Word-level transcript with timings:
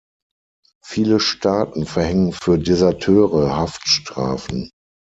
Viele 0.83 1.19
Staaten 1.19 1.85
verhängen 1.85 2.33
für 2.33 2.57
Deserteure 2.57 3.55
Haftstrafen. 3.55 4.71